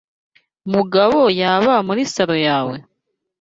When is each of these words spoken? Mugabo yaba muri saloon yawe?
Mugabo 0.73 1.19
yaba 1.41 1.73
muri 1.87 2.01
saloon 2.13 2.41
yawe? 2.47 2.75